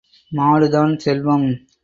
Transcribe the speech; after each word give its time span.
மாடு 0.31 0.67
தான் 0.69 0.93
செல்வம். 0.99 1.47